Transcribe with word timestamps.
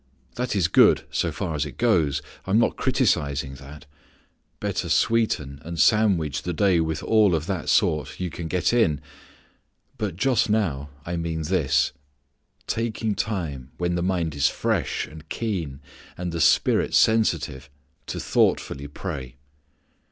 That 0.33 0.55
is 0.55 0.67
good 0.67 1.03
so 1.11 1.31
far 1.31 1.53
as 1.53 1.63
it 1.63 1.77
goes. 1.77 2.23
I 2.47 2.49
am 2.49 2.57
not 2.57 2.75
criticising 2.75 3.53
that. 3.61 3.85
Better 4.59 4.89
sweeten 4.89 5.61
and 5.63 5.79
sandwich 5.79 6.41
the 6.41 6.53
day 6.53 6.79
with 6.79 7.03
all 7.03 7.35
of 7.35 7.45
that 7.45 7.69
sort 7.69 8.19
you 8.19 8.31
can 8.31 8.47
get 8.47 8.73
in. 8.73 8.99
But 9.99 10.15
just 10.15 10.49
now 10.49 10.89
I 11.05 11.17
mean 11.17 11.43
this: 11.43 11.91
taking 12.65 13.13
time 13.13 13.73
when 13.77 13.93
the 13.93 14.01
mind 14.01 14.33
is 14.33 14.47
fresh 14.47 15.05
and 15.05 15.29
keen, 15.29 15.81
and 16.17 16.31
the 16.31 16.41
spirit 16.41 16.95
sensitive, 16.95 17.69
to 18.07 18.19
thoughtfully 18.19 18.87
pray. 18.87 19.35